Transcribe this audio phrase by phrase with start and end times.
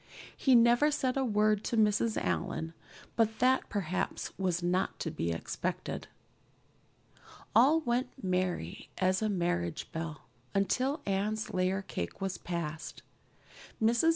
[0.35, 2.17] He never said a word to Mrs.
[2.17, 2.73] Allan,
[3.15, 6.07] but that perhaps was not to be expected.
[7.55, 10.23] All went merry as a marriage bell
[10.55, 13.03] until Anne's layer cake was passed.
[13.79, 14.09] Mrs.